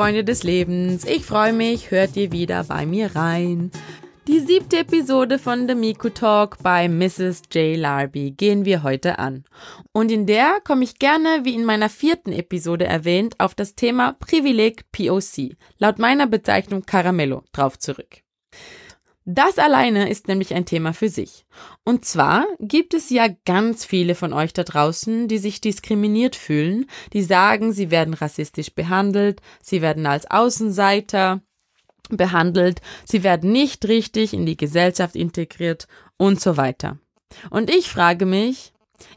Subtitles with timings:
[0.00, 1.04] Freunde des Lebens.
[1.04, 3.70] Ich freue mich, hört ihr wieder bei mir rein.
[4.26, 7.42] Die siebte Episode von The Miku Talk bei Mrs.
[7.52, 7.76] J.
[7.76, 9.44] Larby gehen wir heute an.
[9.92, 14.14] Und in der komme ich gerne, wie in meiner vierten Episode erwähnt, auf das Thema
[14.14, 18.22] Privileg POC, laut meiner Bezeichnung Caramello, drauf zurück.
[19.32, 21.44] Das alleine ist nämlich ein Thema für sich.
[21.84, 26.86] Und zwar gibt es ja ganz viele von euch da draußen, die sich diskriminiert fühlen,
[27.12, 31.42] die sagen, sie werden rassistisch behandelt, sie werden als Außenseiter
[32.08, 36.98] behandelt, sie werden nicht richtig in die Gesellschaft integriert und so weiter.
[37.50, 38.72] Und ich frage mich,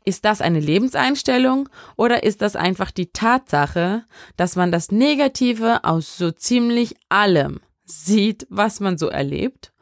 [0.06, 4.06] ist das eine Lebenseinstellung oder ist das einfach die Tatsache,
[4.38, 9.73] dass man das Negative aus so ziemlich allem sieht, was man so erlebt?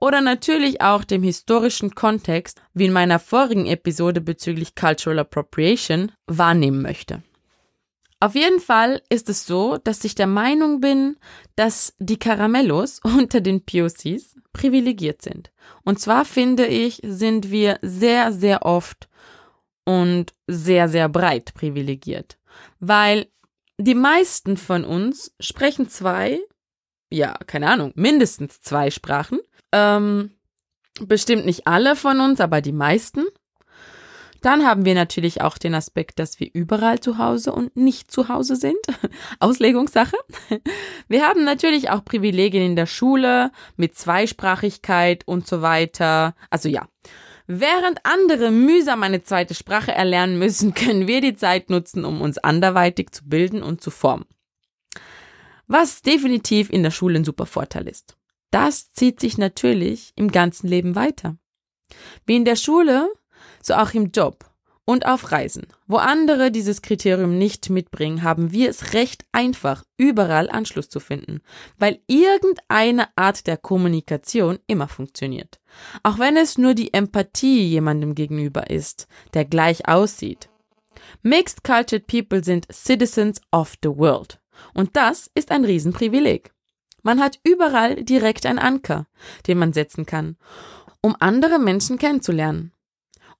[0.00, 6.82] Oder natürlich auch dem historischen Kontext, wie in meiner vorigen Episode bezüglich Cultural Appropriation, wahrnehmen
[6.82, 7.22] möchte.
[8.22, 11.16] Auf jeden Fall ist es so, dass ich der Meinung bin,
[11.56, 15.50] dass die Caramellos unter den POCs privilegiert sind.
[15.84, 19.08] Und zwar finde ich, sind wir sehr, sehr oft
[19.84, 22.38] und sehr, sehr breit privilegiert.
[22.78, 23.28] Weil
[23.78, 26.40] die meisten von uns sprechen zwei,
[27.10, 29.40] ja, keine Ahnung, mindestens zwei Sprachen
[29.72, 30.30] ähm,
[31.00, 33.24] bestimmt nicht alle von uns, aber die meisten.
[34.42, 38.28] Dann haben wir natürlich auch den Aspekt, dass wir überall zu Hause und nicht zu
[38.28, 38.78] Hause sind.
[39.38, 40.16] Auslegungssache.
[41.08, 46.34] Wir haben natürlich auch Privilegien in der Schule mit Zweisprachigkeit und so weiter.
[46.48, 46.88] Also ja.
[47.52, 52.38] Während andere mühsam eine zweite Sprache erlernen müssen, können wir die Zeit nutzen, um uns
[52.38, 54.24] anderweitig zu bilden und zu formen.
[55.66, 58.16] Was definitiv in der Schule ein super Vorteil ist.
[58.50, 61.36] Das zieht sich natürlich im ganzen Leben weiter.
[62.26, 63.10] Wie in der Schule,
[63.62, 64.50] so auch im Job
[64.84, 65.68] und auf Reisen.
[65.86, 71.42] Wo andere dieses Kriterium nicht mitbringen, haben wir es recht einfach, überall Anschluss zu finden,
[71.78, 75.60] weil irgendeine Art der Kommunikation immer funktioniert.
[76.02, 80.48] Auch wenn es nur die Empathie jemandem gegenüber ist, der gleich aussieht.
[81.22, 84.40] Mixed Cultured People sind Citizens of the World.
[84.74, 86.52] Und das ist ein Riesenprivileg.
[87.02, 89.06] Man hat überall direkt einen Anker,
[89.46, 90.36] den man setzen kann,
[91.00, 92.72] um andere Menschen kennenzulernen.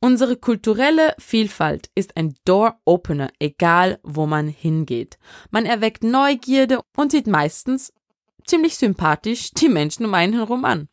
[0.03, 5.19] Unsere kulturelle Vielfalt ist ein Door-Opener, egal wo man hingeht.
[5.51, 7.93] Man erweckt Neugierde und sieht meistens
[8.47, 10.89] ziemlich sympathisch die Menschen um einen herum an.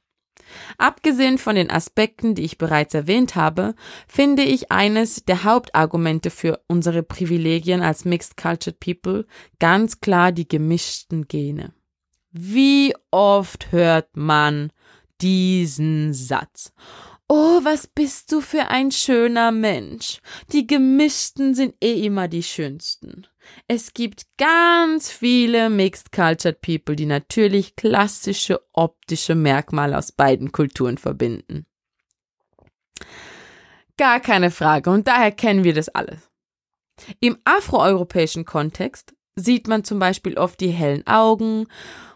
[0.77, 3.75] Abgesehen von den Aspekten, die ich bereits erwähnt habe,
[4.07, 9.25] finde ich eines der Hauptargumente für unsere Privilegien als Mixed Cultured People
[9.59, 11.73] ganz klar die gemischten Gene.
[12.39, 14.71] Wie oft hört man
[15.21, 16.71] diesen Satz?
[17.27, 20.19] Oh, was bist du für ein schöner Mensch.
[20.51, 23.25] Die gemischten sind eh immer die schönsten.
[23.67, 30.99] Es gibt ganz viele Mixed Cultured People, die natürlich klassische optische Merkmale aus beiden Kulturen
[30.99, 31.65] verbinden.
[33.97, 36.29] Gar keine Frage, und daher kennen wir das alles.
[37.19, 41.67] Im afroeuropäischen Kontext sieht man zum Beispiel oft die hellen Augen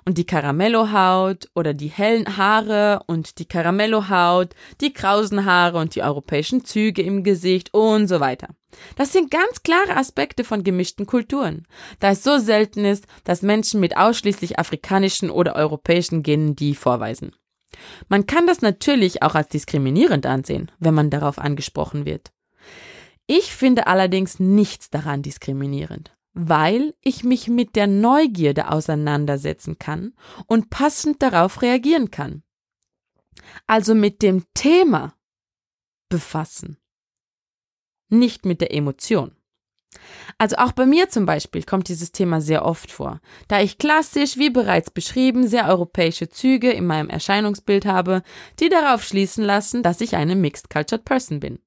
[0.06, 6.04] und die Caramello-Haut oder die hellen Haare und die Caramello-Haut, die krausen Haare und die
[6.04, 8.50] europäischen Züge im Gesicht und so weiter.
[8.96, 11.68] Das sind ganz klare Aspekte von gemischten Kulturen,
[12.00, 17.36] da es so selten ist, dass Menschen mit ausschließlich afrikanischen oder europäischen Genen die vorweisen.
[18.10, 22.32] Man kann das natürlich auch als diskriminierend ansehen, wenn man darauf angesprochen wird.
[23.28, 30.14] Ich finde allerdings nichts daran diskriminierend weil ich mich mit der Neugierde auseinandersetzen kann
[30.48, 32.44] und passend darauf reagieren kann.
[33.68, 35.16] Also mit dem Thema
[36.10, 36.78] befassen,
[38.10, 39.36] nicht mit der Emotion.
[40.38, 44.38] Also auch bei mir zum Beispiel kommt dieses Thema sehr oft vor, da ich klassisch,
[44.38, 48.24] wie bereits beschrieben, sehr europäische Züge in meinem Erscheinungsbild habe,
[48.60, 51.60] die darauf schließen lassen, dass ich eine Mixed Cultured Person bin.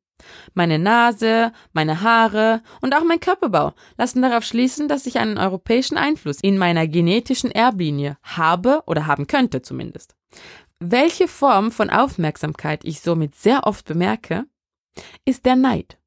[0.55, 5.97] Meine Nase, meine Haare und auch mein Körperbau lassen darauf schließen, dass ich einen europäischen
[5.97, 10.15] Einfluss in meiner genetischen Erblinie habe oder haben könnte zumindest.
[10.81, 14.45] Welche Form von Aufmerksamkeit ich somit sehr oft bemerke,
[15.25, 15.99] ist der Neid.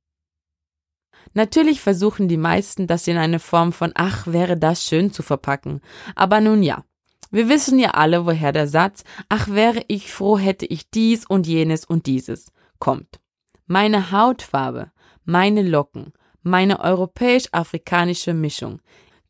[1.34, 5.81] Natürlich versuchen die meisten, das in eine Form von Ach, wäre das schön zu verpacken.
[6.16, 6.84] Aber nun ja.
[7.30, 11.46] Wir wissen ja alle, woher der Satz Ach, wäre ich froh, hätte ich dies und
[11.46, 13.20] jenes und dieses kommt.
[13.69, 14.92] Meine Hautfarbe,
[15.25, 18.80] meine Locken, meine europäisch-afrikanische Mischung,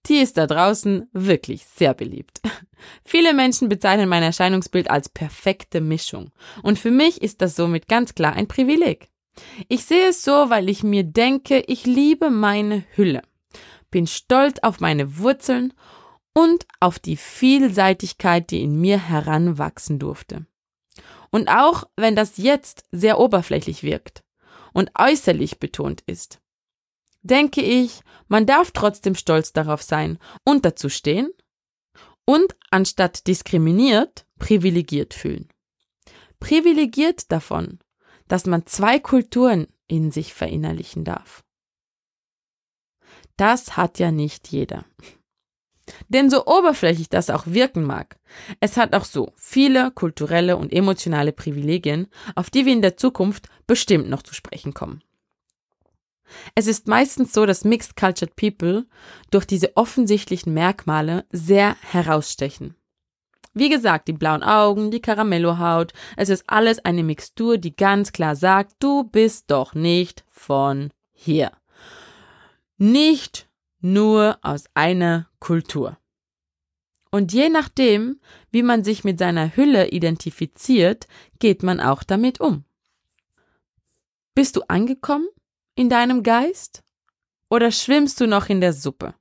[0.05, 2.41] die ist da draußen wirklich sehr beliebt.
[3.03, 6.31] Viele Menschen bezeichnen mein Erscheinungsbild als perfekte Mischung.
[6.61, 9.09] Und für mich ist das somit ganz klar ein Privileg.
[9.69, 13.23] Ich sehe es so, weil ich mir denke, ich liebe meine Hülle,
[13.89, 15.73] bin stolz auf meine Wurzeln
[16.33, 20.45] und auf die Vielseitigkeit, die in mir heranwachsen durfte.
[21.31, 24.23] Und auch wenn das jetzt sehr oberflächlich wirkt
[24.73, 26.39] und äußerlich betont ist,
[27.21, 31.31] denke ich, man darf trotzdem stolz darauf sein und dazu stehen
[32.25, 35.49] und anstatt diskriminiert, privilegiert fühlen.
[36.39, 37.79] Privilegiert davon,
[38.27, 41.43] dass man zwei Kulturen in sich verinnerlichen darf.
[43.37, 44.85] Das hat ja nicht jeder.
[46.09, 48.17] Denn so oberflächlich das auch wirken mag,
[48.59, 53.47] es hat auch so viele kulturelle und emotionale Privilegien, auf die wir in der Zukunft
[53.67, 55.01] bestimmt noch zu sprechen kommen.
[56.55, 58.85] Es ist meistens so, dass Mixed Cultured People
[59.31, 62.75] durch diese offensichtlichen Merkmale sehr herausstechen.
[63.53, 68.35] Wie gesagt, die blauen Augen, die Caramello-Haut, es ist alles eine Mixtur, die ganz klar
[68.35, 71.51] sagt, du bist doch nicht von hier.
[72.77, 73.46] Nicht
[73.79, 75.97] nur aus einer Kultur.
[77.11, 78.19] Und je nachdem,
[78.51, 81.07] wie man sich mit seiner Hülle identifiziert,
[81.39, 82.65] geht man auch damit um.
[84.35, 85.27] Bist du angekommen
[85.75, 86.83] in deinem Geist?
[87.49, 89.15] Oder schwimmst du noch in der Suppe?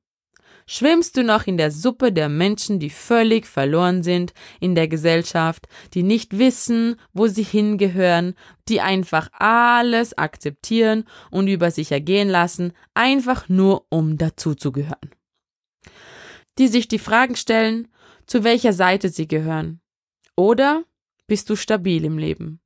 [0.68, 5.68] Schwimmst du noch in der Suppe der Menschen, die völlig verloren sind in der Gesellschaft,
[5.94, 8.34] die nicht wissen, wo sie hingehören,
[8.68, 15.14] die einfach alles akzeptieren und über sich ergehen lassen, einfach nur um dazuzugehören?
[16.58, 17.86] Die sich die Fragen stellen,
[18.26, 19.80] zu welcher Seite sie gehören.
[20.34, 20.82] Oder
[21.28, 22.60] bist du stabil im Leben?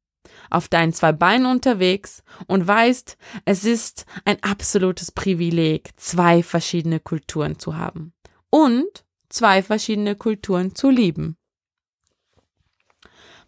[0.49, 7.59] Auf deinen zwei Beinen unterwegs und weißt, es ist ein absolutes Privileg, zwei verschiedene Kulturen
[7.59, 8.13] zu haben
[8.51, 11.37] und zwei verschiedene Kulturen zu lieben.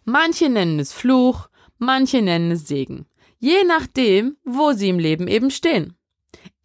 [0.05, 3.05] Manche nennen es Fluch, manche nennen es Segen,
[3.39, 5.97] je nachdem, wo sie im Leben eben stehen.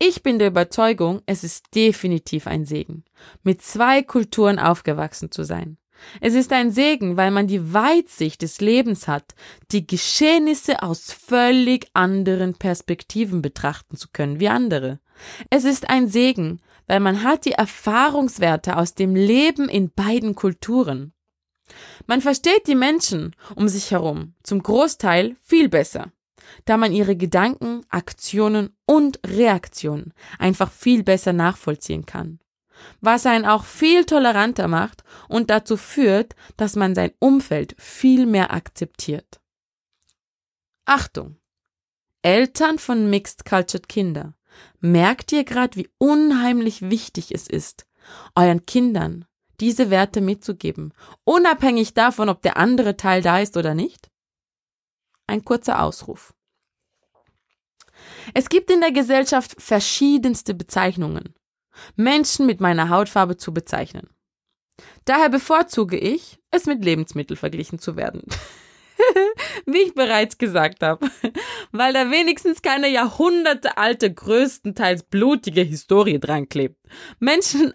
[0.00, 3.04] Ich bin der Überzeugung, es ist definitiv ein Segen,
[3.42, 5.78] mit zwei Kulturen aufgewachsen zu sein.
[6.20, 9.34] Es ist ein Segen, weil man die Weitsicht des Lebens hat,
[9.70, 15.00] die Geschehnisse aus völlig anderen Perspektiven betrachten zu können wie andere.
[15.50, 21.12] Es ist ein Segen, weil man hat die Erfahrungswerte aus dem Leben in beiden Kulturen.
[22.06, 26.12] Man versteht die Menschen um sich herum zum Großteil viel besser,
[26.64, 32.38] da man ihre Gedanken, Aktionen und Reaktionen einfach viel besser nachvollziehen kann
[33.00, 38.52] was einen auch viel toleranter macht und dazu führt, dass man sein Umfeld viel mehr
[38.52, 39.40] akzeptiert.
[40.84, 41.36] Achtung!
[42.22, 44.34] Eltern von Mixed Cultured Kinder,
[44.80, 47.86] merkt ihr gerade, wie unheimlich wichtig es ist,
[48.34, 49.24] euren Kindern
[49.60, 50.92] diese Werte mitzugeben,
[51.24, 54.10] unabhängig davon, ob der andere Teil da ist oder nicht?
[55.26, 56.34] Ein kurzer Ausruf.
[58.34, 61.34] Es gibt in der Gesellschaft verschiedenste Bezeichnungen
[61.96, 64.08] Menschen mit meiner Hautfarbe zu bezeichnen.
[65.04, 68.22] Daher bevorzuge ich, es mit Lebensmitteln verglichen zu werden.
[69.66, 71.08] Wie ich bereits gesagt habe,
[71.72, 76.76] weil da wenigstens keine jahrhundertealte, größtenteils blutige Historie dran klebt.
[77.18, 77.72] Menschen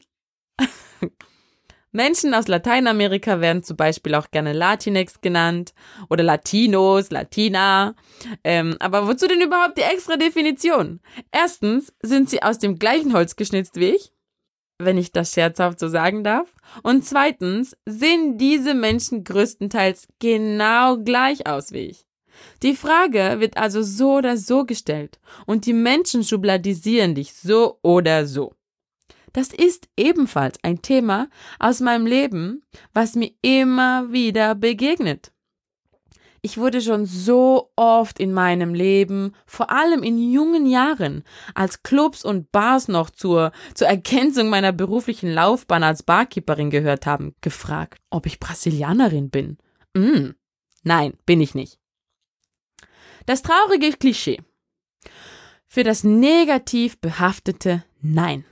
[1.94, 5.74] Menschen aus Lateinamerika werden zum Beispiel auch gerne Latinx genannt
[6.10, 7.96] oder Latinos, Latina.
[8.44, 11.00] Ähm, aber wozu denn überhaupt die extra Definition?
[11.32, 14.12] Erstens sind sie aus dem gleichen Holz geschnitzt wie ich,
[14.80, 16.50] wenn ich das scherzhaft so sagen darf.
[16.82, 22.08] Und zweitens sehen diese Menschen größtenteils genau gleich aus wie ich.
[22.64, 28.26] Die Frage wird also so oder so gestellt und die Menschen schubladisieren dich so oder
[28.26, 28.56] so.
[29.34, 31.28] Das ist ebenfalls ein Thema
[31.60, 32.64] aus meinem Leben,
[32.94, 35.32] was mir immer wieder begegnet.
[36.46, 41.24] Ich wurde schon so oft in meinem Leben, vor allem in jungen Jahren,
[41.56, 47.34] als Clubs und Bars noch zur, zur Ergänzung meiner beruflichen Laufbahn als Barkeeperin gehört haben,
[47.40, 49.58] gefragt, ob ich Brasilianerin bin.
[49.94, 50.32] Mm,
[50.84, 51.80] nein, bin ich nicht.
[53.26, 54.42] Das traurige Klischee.
[55.66, 58.44] Für das negativ behaftete Nein.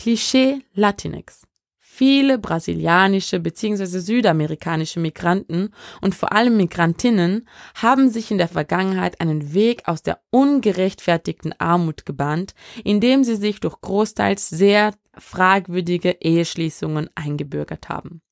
[0.00, 1.42] Klischee Latinx.
[1.78, 3.84] Viele brasilianische bzw.
[3.84, 10.22] südamerikanische Migranten und vor allem Migrantinnen haben sich in der Vergangenheit einen Weg aus der
[10.30, 18.22] ungerechtfertigten Armut gebahnt, indem sie sich durch großteils sehr fragwürdige Eheschließungen eingebürgert haben.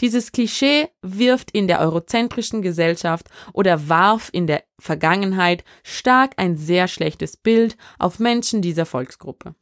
[0.00, 6.86] Dieses Klischee wirft in der eurozentrischen Gesellschaft oder warf in der Vergangenheit stark ein sehr
[6.86, 9.54] schlechtes Bild auf Menschen dieser Volksgruppe.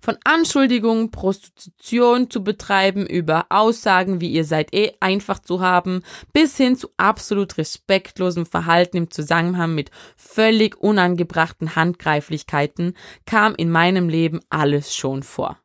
[0.00, 6.56] Von Anschuldigungen, Prostitution zu betreiben, über Aussagen wie ihr seid eh einfach zu haben, bis
[6.56, 12.94] hin zu absolut respektlosem Verhalten im Zusammenhang mit völlig unangebrachten Handgreiflichkeiten
[13.26, 15.58] kam in meinem Leben alles schon vor.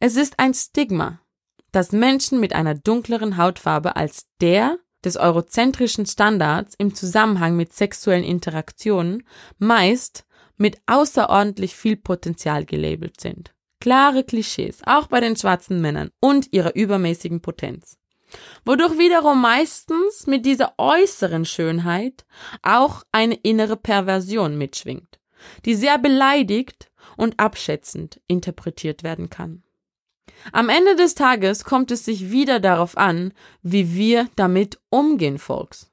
[0.00, 1.20] Es ist ein Stigma,
[1.72, 8.24] dass Menschen mit einer dunkleren Hautfarbe als der des eurozentrischen Standards im Zusammenhang mit sexuellen
[8.24, 9.24] Interaktionen
[9.58, 10.24] meist
[10.62, 13.52] mit außerordentlich viel Potenzial gelabelt sind.
[13.80, 17.98] Klare Klischees, auch bei den schwarzen Männern und ihrer übermäßigen Potenz.
[18.64, 22.24] Wodurch wiederum meistens mit dieser äußeren Schönheit
[22.62, 25.18] auch eine innere Perversion mitschwingt,
[25.64, 29.64] die sehr beleidigt und abschätzend interpretiert werden kann.
[30.52, 35.91] Am Ende des Tages kommt es sich wieder darauf an, wie wir damit umgehen, Volks.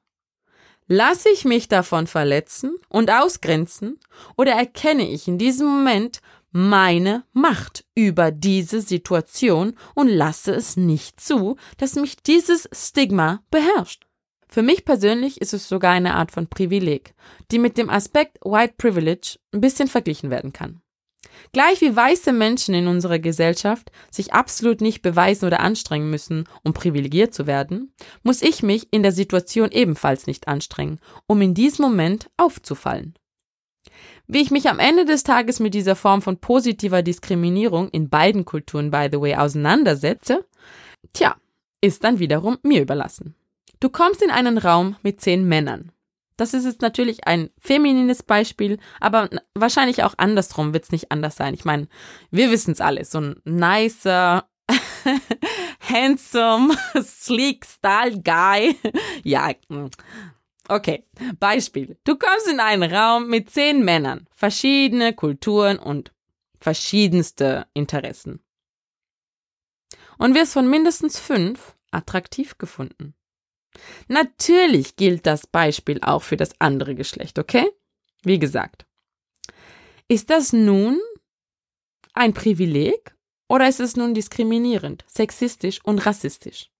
[0.92, 4.00] Lasse ich mich davon verletzen und ausgrenzen
[4.36, 6.20] oder erkenne ich in diesem Moment
[6.50, 14.08] meine Macht über diese Situation und lasse es nicht zu, dass mich dieses Stigma beherrscht?
[14.48, 17.14] Für mich persönlich ist es sogar eine Art von Privileg,
[17.52, 20.82] die mit dem Aspekt White Privilege ein bisschen verglichen werden kann.
[21.52, 26.72] Gleich wie weiße Menschen in unserer Gesellschaft sich absolut nicht beweisen oder anstrengen müssen, um
[26.72, 31.84] privilegiert zu werden, muss ich mich in der Situation ebenfalls nicht anstrengen, um in diesem
[31.84, 33.14] Moment aufzufallen.
[34.28, 38.44] Wie ich mich am Ende des Tages mit dieser Form von positiver Diskriminierung in beiden
[38.44, 40.46] Kulturen, by the way, auseinandersetze,
[41.12, 41.34] tja,
[41.80, 43.34] ist dann wiederum mir überlassen.
[43.80, 45.90] Du kommst in einen Raum mit zehn Männern.
[46.40, 51.36] Das ist jetzt natürlich ein feminines Beispiel, aber wahrscheinlich auch andersrum wird es nicht anders
[51.36, 51.52] sein.
[51.52, 51.86] Ich meine,
[52.30, 53.04] wir wissen es alle.
[53.04, 54.48] So ein nicer,
[55.82, 58.74] handsome, sleek style guy.
[59.22, 59.90] ja, hm.
[60.66, 61.04] okay.
[61.38, 61.98] Beispiel.
[62.04, 66.10] Du kommst in einen Raum mit zehn Männern, verschiedene Kulturen und
[66.58, 68.42] verschiedenste Interessen.
[70.16, 73.14] Und wirst von mindestens fünf attraktiv gefunden.
[74.08, 77.68] Natürlich gilt das Beispiel auch für das andere Geschlecht, okay?
[78.22, 78.86] Wie gesagt.
[80.08, 81.00] Ist das nun
[82.14, 83.14] ein Privileg
[83.48, 86.70] oder ist es nun diskriminierend, sexistisch und rassistisch?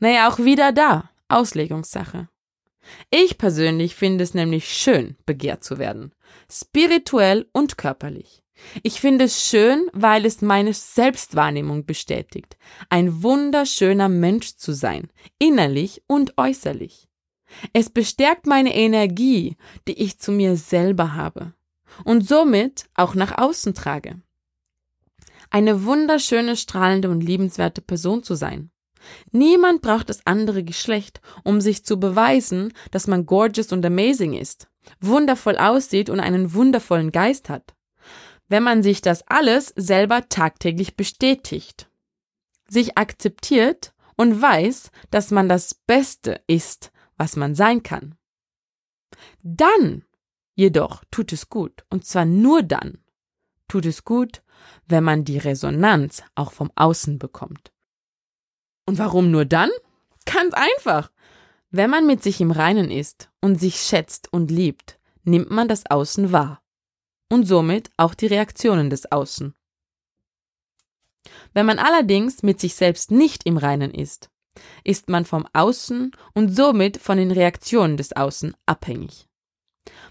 [0.00, 2.28] Naja, auch wieder da, Auslegungssache.
[3.10, 6.14] Ich persönlich finde es nämlich schön, begehrt zu werden,
[6.50, 8.42] spirituell und körperlich.
[8.82, 12.56] Ich finde es schön, weil es meine Selbstwahrnehmung bestätigt,
[12.88, 17.08] ein wunderschöner Mensch zu sein, innerlich und äußerlich.
[17.72, 21.54] Es bestärkt meine Energie, die ich zu mir selber habe
[22.04, 24.20] und somit auch nach außen trage.
[25.50, 28.70] Eine wunderschöne, strahlende und liebenswerte Person zu sein.
[29.30, 34.68] Niemand braucht das andere Geschlecht, um sich zu beweisen, dass man gorgeous und amazing ist,
[35.00, 37.77] wundervoll aussieht und einen wundervollen Geist hat
[38.48, 41.88] wenn man sich das alles selber tagtäglich bestätigt,
[42.66, 48.16] sich akzeptiert und weiß, dass man das Beste ist, was man sein kann.
[49.42, 50.04] Dann
[50.54, 52.98] jedoch tut es gut, und zwar nur dann
[53.68, 54.42] tut es gut,
[54.86, 57.72] wenn man die Resonanz auch vom Außen bekommt.
[58.86, 59.70] Und warum nur dann?
[60.24, 61.10] Ganz einfach.
[61.70, 65.84] Wenn man mit sich im Reinen ist und sich schätzt und liebt, nimmt man das
[65.90, 66.62] Außen wahr
[67.28, 69.54] und somit auch die Reaktionen des Außen.
[71.52, 74.30] Wenn man allerdings mit sich selbst nicht im Reinen ist,
[74.84, 79.28] ist man vom Außen und somit von den Reaktionen des Außen abhängig.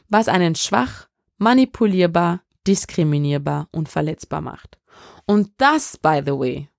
[0.09, 4.77] Was einen schwach, manipulierbar, diskriminierbar und verletzbar macht.
[5.25, 6.69] Und das, by the way,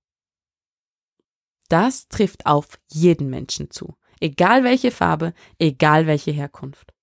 [1.69, 6.93] das trifft auf jeden Menschen zu, egal welche Farbe, egal welche Herkunft.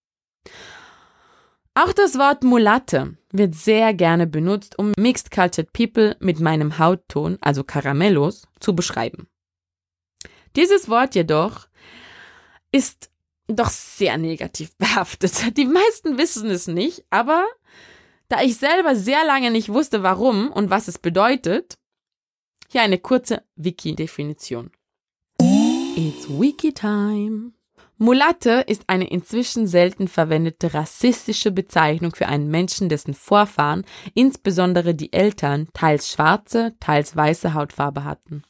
[1.78, 7.36] Auch das Wort Mulatte wird sehr gerne benutzt, um Mixed Cultured People mit meinem Hautton,
[7.42, 9.28] also Caramellos, zu beschreiben.
[10.56, 11.68] Dieses Wort jedoch
[12.72, 13.10] ist
[13.46, 15.54] doch sehr negativ behaftet.
[15.58, 17.44] Die meisten wissen es nicht, aber
[18.28, 21.76] da ich selber sehr lange nicht wusste, warum und was es bedeutet,
[22.68, 24.70] hier eine kurze Wiki-Definition.
[25.38, 27.52] It's Wiki Time.
[27.98, 35.14] Mulatte ist eine inzwischen selten verwendete rassistische Bezeichnung für einen Menschen, dessen Vorfahren, insbesondere die
[35.14, 38.42] Eltern, teils schwarze, teils weiße Hautfarbe hatten.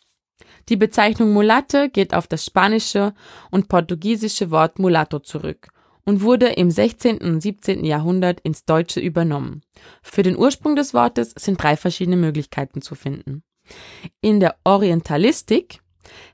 [0.68, 3.14] Die Bezeichnung Mulatte geht auf das spanische
[3.52, 5.68] und portugiesische Wort mulatto zurück
[6.04, 7.18] und wurde im 16.
[7.18, 7.84] und 17.
[7.84, 9.62] Jahrhundert ins Deutsche übernommen.
[10.02, 13.44] Für den Ursprung des Wortes sind drei verschiedene Möglichkeiten zu finden.
[14.20, 15.80] In der Orientalistik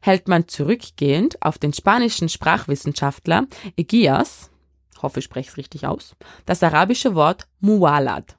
[0.00, 4.50] hält man zurückgehend auf den spanischen Sprachwissenschaftler Egias,
[5.00, 8.36] hoffe ich spreche es richtig aus, das arabische Wort Muwalad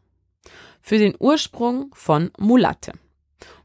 [0.83, 2.91] für den Ursprung von Mulatte.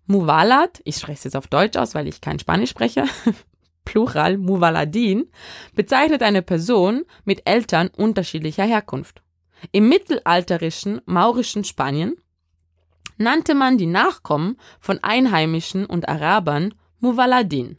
[0.06, 3.04] Muwalad, ich spreche es jetzt auf Deutsch aus, weil ich kein Spanisch spreche,
[3.84, 5.30] Plural Muwaladin,
[5.74, 9.22] bezeichnet eine Person mit Eltern unterschiedlicher Herkunft.
[9.72, 12.14] Im mittelalterischen maurischen Spanien
[13.16, 17.78] nannte man die Nachkommen von Einheimischen und Arabern Muwaladin.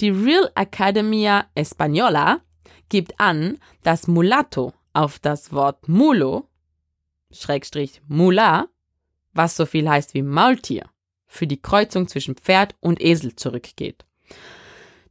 [0.00, 2.40] Die Real Academia Española
[2.88, 6.48] gibt an, dass Mulatto auf das Wort Mulo,
[7.32, 8.68] Schrägstrich Mula,
[9.32, 10.88] was so viel heißt wie Maultier,
[11.26, 14.04] für die Kreuzung zwischen Pferd und Esel zurückgeht.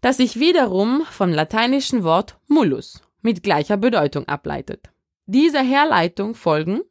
[0.01, 4.89] Das sich wiederum vom lateinischen Wort Mullus mit gleicher Bedeutung ableitet.
[5.25, 6.81] Dieser Herleitung folgen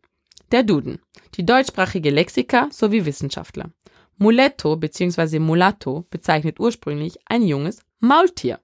[0.50, 1.00] der Duden,
[1.34, 3.70] die deutschsprachige Lexika sowie Wissenschaftler.
[4.16, 5.38] Muletto bzw.
[5.38, 8.60] Mulatto bezeichnet ursprünglich ein junges Maultier.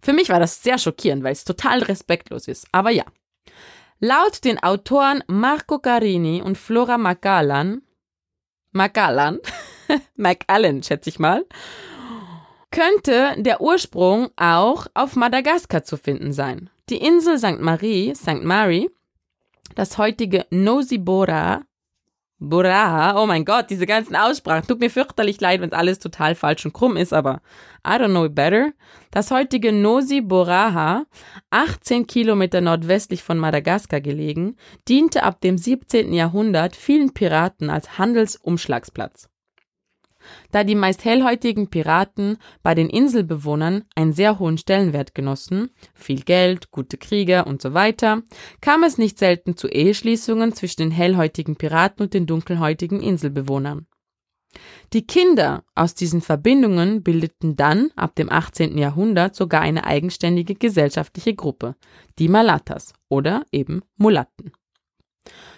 [0.00, 2.66] Für mich war das sehr schockierend, weil es total respektlos ist.
[2.72, 3.04] Aber ja.
[4.00, 7.82] Laut den Autoren Marco Carini und Flora Macallan,
[8.72, 9.38] Macallan,
[10.16, 11.46] Macallan schätze ich mal,
[12.70, 16.68] könnte der Ursprung auch auf Madagaskar zu finden sein.
[16.90, 17.60] Die Insel St.
[17.60, 18.42] Marie, St.
[18.42, 18.90] Mary,
[19.74, 21.62] das heutige Nosibora,
[22.48, 24.66] Buraha, oh mein Gott, diese ganzen Aussprachen.
[24.66, 27.40] Tut mir fürchterlich leid, wenn alles total falsch und krumm ist, aber
[27.86, 28.72] I don't know better.
[29.10, 31.04] Das heutige Nosi Boraha,
[31.50, 34.56] 18 Kilometer nordwestlich von Madagaskar gelegen,
[34.88, 36.12] diente ab dem 17.
[36.12, 39.28] Jahrhundert vielen Piraten als Handelsumschlagsplatz.
[40.50, 46.70] Da die meist hellhäutigen Piraten bei den Inselbewohnern einen sehr hohen Stellenwert genossen, viel Geld,
[46.70, 48.22] gute Krieger und so weiter,
[48.60, 53.86] kam es nicht selten zu Eheschließungen zwischen den hellhäutigen Piraten und den dunkelhäutigen Inselbewohnern.
[54.92, 58.78] Die Kinder aus diesen Verbindungen bildeten dann ab dem 18.
[58.78, 61.74] Jahrhundert sogar eine eigenständige gesellschaftliche Gruppe,
[62.18, 64.52] die Malatas oder eben Mulatten.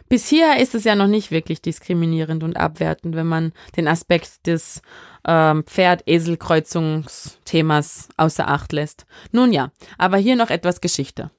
[0.09, 4.47] Bis hierher ist es ja noch nicht wirklich diskriminierend und abwertend, wenn man den Aspekt
[4.47, 4.81] des
[5.27, 9.05] ähm, Pferd-Esel-Kreuzungsthemas außer Acht lässt.
[9.33, 11.33] Nun ja, aber hier noch etwas Geschichte.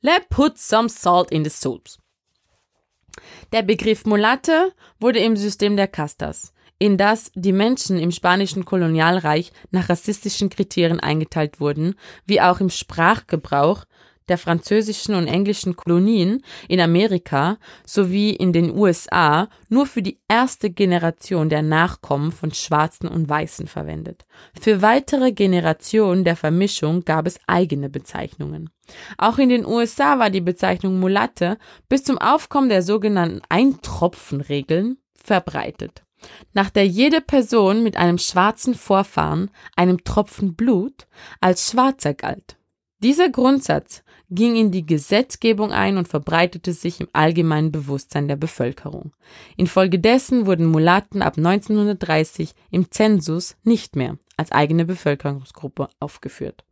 [0.00, 1.98] Let put some salt in the soups.
[3.52, 9.52] Der Begriff Mulatte wurde im System der Castas, in das die Menschen im spanischen Kolonialreich
[9.70, 11.96] nach rassistischen Kriterien eingeteilt wurden,
[12.26, 13.84] wie auch im Sprachgebrauch
[14.28, 20.70] der französischen und englischen Kolonien in Amerika sowie in den USA nur für die erste
[20.70, 24.24] Generation der Nachkommen von Schwarzen und Weißen verwendet.
[24.60, 28.70] Für weitere Generationen der Vermischung gab es eigene Bezeichnungen.
[29.18, 36.02] Auch in den USA war die Bezeichnung Mulatte bis zum Aufkommen der sogenannten Eintropfenregeln verbreitet
[36.52, 41.06] nach der jede Person mit einem schwarzen Vorfahren, einem Tropfen Blut,
[41.40, 42.56] als Schwarzer galt.
[43.00, 49.12] Dieser Grundsatz ging in die Gesetzgebung ein und verbreitete sich im allgemeinen Bewusstsein der Bevölkerung.
[49.56, 56.64] Infolgedessen wurden Mulatten ab 1930 im Zensus nicht mehr als eigene Bevölkerungsgruppe aufgeführt.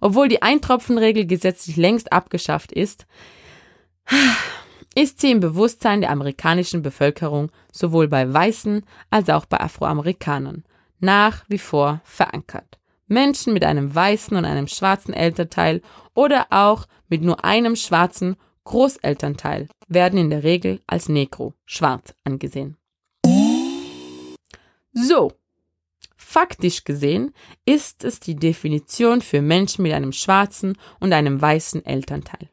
[0.00, 3.06] Obwohl die Eintropfenregel gesetzlich längst abgeschafft ist,
[4.94, 10.64] ist sie im Bewusstsein der amerikanischen Bevölkerung sowohl bei Weißen als auch bei Afroamerikanern
[11.00, 12.78] nach wie vor verankert.
[13.08, 15.82] Menschen mit einem weißen und einem schwarzen Elternteil
[16.14, 22.76] oder auch mit nur einem schwarzen Großelternteil werden in der Regel als Negro, schwarz angesehen.
[24.92, 25.32] So,
[26.16, 27.32] faktisch gesehen
[27.64, 32.50] ist es die Definition für Menschen mit einem schwarzen und einem weißen Elternteil.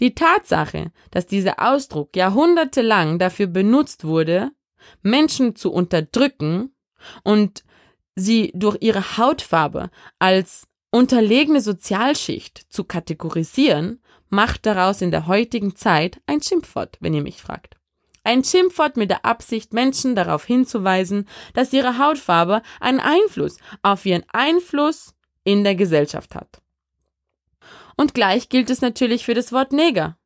[0.00, 4.50] Die Tatsache, dass dieser Ausdruck jahrhundertelang dafür benutzt wurde,
[5.02, 6.74] Menschen zu unterdrücken
[7.22, 7.64] und
[8.16, 16.20] sie durch ihre Hautfarbe als unterlegene Sozialschicht zu kategorisieren, macht daraus in der heutigen Zeit
[16.26, 17.76] ein Schimpfwort, wenn ihr mich fragt.
[18.22, 24.24] Ein Schimpfwort mit der Absicht, Menschen darauf hinzuweisen, dass ihre Hautfarbe einen Einfluss auf ihren
[24.32, 26.62] Einfluss in der Gesellschaft hat.
[27.96, 30.16] Und gleich gilt es natürlich für das Wort Neger.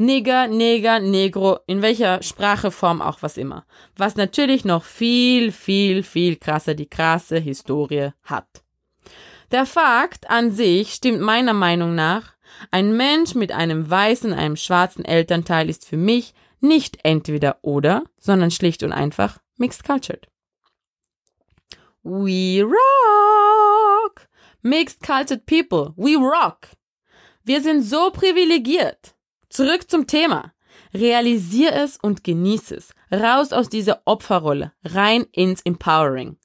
[0.00, 3.66] Nigger, Neger, Negro, in welcher Spracheform auch was immer.
[3.96, 8.48] Was natürlich noch viel, viel, viel krasser die krasse Historie hat.
[9.50, 12.32] Der Fakt an sich stimmt meiner Meinung nach,
[12.70, 18.50] ein Mensch mit einem weißen, einem schwarzen Elternteil ist für mich nicht entweder oder, sondern
[18.50, 20.28] schlicht und einfach mixed cultured.
[22.02, 24.28] We rock!
[24.62, 26.68] Mixed cultured people, we rock!
[27.44, 29.14] Wir sind so privilegiert.
[29.50, 30.52] Zurück zum Thema.
[30.94, 32.94] Realisier es und genieß es.
[33.12, 36.36] Raus aus dieser Opferrolle, rein ins Empowering.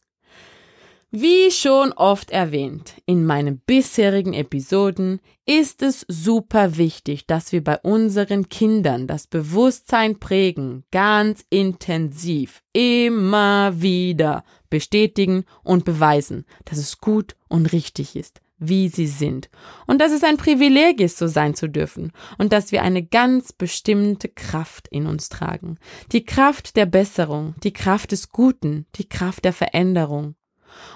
[1.12, 7.78] Wie schon oft erwähnt in meinen bisherigen Episoden ist es super wichtig, dass wir bei
[7.78, 17.36] unseren Kindern das Bewusstsein prägen, ganz intensiv, immer wieder bestätigen und beweisen, dass es gut
[17.48, 19.50] und richtig ist, wie sie sind.
[19.86, 22.12] Und dass es ein Privileg ist, so sein zu dürfen.
[22.38, 25.78] Und dass wir eine ganz bestimmte Kraft in uns tragen.
[26.12, 30.36] Die Kraft der Besserung, die Kraft des Guten, die Kraft der Veränderung.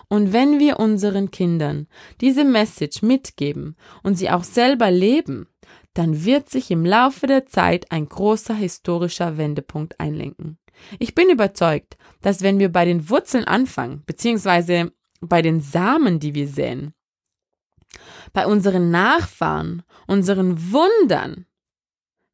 [0.08, 1.88] Und wenn wir unseren Kindern
[2.22, 5.48] diese Message mitgeben und sie auch selber leben,
[5.94, 10.58] dann wird sich im Laufe der Zeit ein großer historischer Wendepunkt einlenken.
[10.98, 14.92] Ich bin überzeugt, dass wenn wir bei den Wurzeln anfangen, beziehungsweise
[15.22, 16.94] bei den Samen, die wir säen,
[18.34, 21.46] bei unseren Nachfahren, unseren Wundern,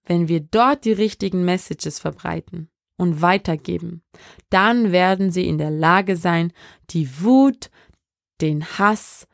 [0.06, 4.04] wenn wir dort die richtigen Messages verbreiten und weitergeben,
[4.50, 6.54] dann werden sie in der Lage sein,
[6.92, 7.70] die Wut,
[8.42, 9.28] den Hass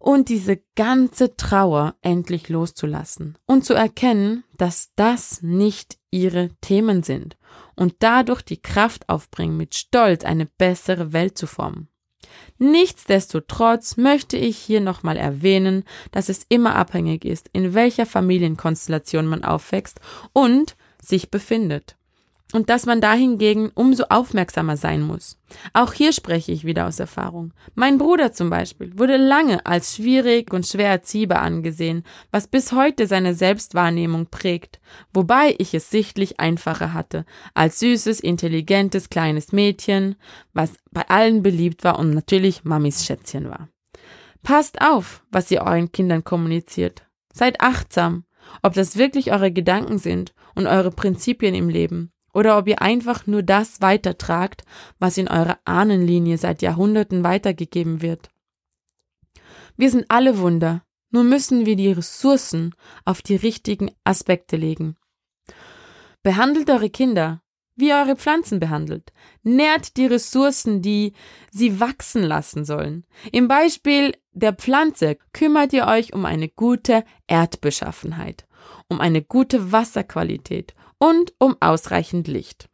[0.00, 7.36] und diese ganze Trauer endlich loszulassen und zu erkennen, dass das nicht ihre Themen sind
[7.76, 11.89] und dadurch die Kraft aufbringen, mit Stolz eine bessere Welt zu formen.
[12.58, 19.44] Nichtsdestotrotz möchte ich hier nochmal erwähnen, dass es immer abhängig ist, in welcher Familienkonstellation man
[19.44, 20.00] aufwächst
[20.32, 21.96] und sich befindet
[22.52, 25.38] und dass man dahingegen umso aufmerksamer sein muss.
[25.72, 27.52] Auch hier spreche ich wieder aus Erfahrung.
[27.74, 33.06] Mein Bruder zum Beispiel wurde lange als schwierig und schwer erziehbar angesehen, was bis heute
[33.06, 34.80] seine Selbstwahrnehmung prägt,
[35.12, 40.16] wobei ich es sichtlich einfacher hatte, als süßes, intelligentes kleines Mädchen,
[40.52, 43.68] was bei allen beliebt war und natürlich Mamis Schätzchen war.
[44.42, 47.02] Passt auf, was ihr euren Kindern kommuniziert.
[47.32, 48.24] Seid achtsam,
[48.62, 53.26] ob das wirklich eure Gedanken sind und eure Prinzipien im Leben oder ob ihr einfach
[53.26, 54.64] nur das weitertragt,
[54.98, 58.30] was in eurer Ahnenlinie seit Jahrhunderten weitergegeben wird.
[59.76, 64.96] Wir sind alle Wunder, nur müssen wir die Ressourcen auf die richtigen Aspekte legen.
[66.22, 67.42] Behandelt eure Kinder,
[67.76, 69.12] wie eure Pflanzen behandelt.
[69.42, 71.14] Nährt die Ressourcen, die
[71.50, 73.06] sie wachsen lassen sollen.
[73.32, 78.46] Im Beispiel der Pflanze kümmert ihr euch um eine gute Erdbeschaffenheit,
[78.88, 82.68] um eine gute Wasserqualität und um ausreichend Licht.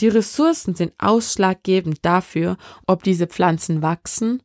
[0.00, 4.42] Die Ressourcen sind ausschlaggebend dafür, ob diese Pflanzen wachsen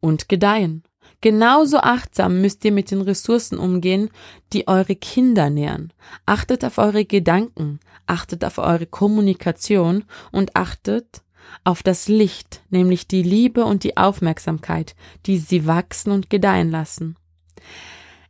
[0.00, 0.84] und gedeihen.
[1.20, 4.10] Genauso achtsam müsst ihr mit den Ressourcen umgehen,
[4.52, 5.92] die eure Kinder nähren.
[6.24, 11.22] Achtet auf eure Gedanken, achtet auf eure Kommunikation und achtet
[11.64, 14.94] auf das Licht, nämlich die Liebe und die Aufmerksamkeit,
[15.26, 17.16] die sie wachsen und gedeihen lassen.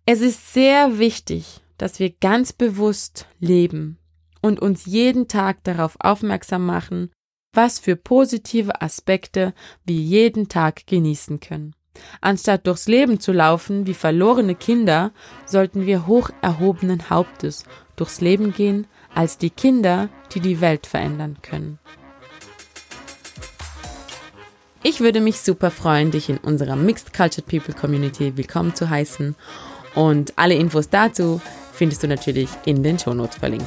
[0.04, 3.98] Es ist sehr wichtig, dass wir ganz bewusst leben,
[4.40, 7.10] und uns jeden Tag darauf aufmerksam machen,
[7.52, 11.74] was für positive Aspekte wir jeden Tag genießen können.
[12.20, 15.12] Anstatt durchs Leben zu laufen wie verlorene Kinder,
[15.46, 17.64] sollten wir hoch erhobenen Hauptes
[17.96, 21.78] durchs Leben gehen als die Kinder, die die Welt verändern können.
[24.82, 29.34] Ich würde mich super freuen, dich in unserer Mixed Cultured People Community willkommen zu heißen
[29.94, 31.40] und alle Infos dazu
[31.72, 33.66] findest du natürlich in den Shownotes verlinkt.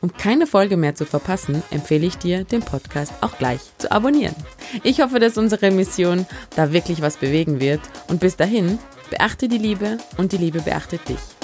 [0.00, 4.36] Um keine Folge mehr zu verpassen, empfehle ich dir, den Podcast auch gleich zu abonnieren.
[4.82, 8.78] Ich hoffe, dass unsere Mission da wirklich was bewegen wird und bis dahin,
[9.10, 11.35] beachte die Liebe und die Liebe beachtet dich.